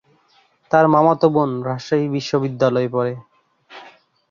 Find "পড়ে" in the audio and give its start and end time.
2.95-3.13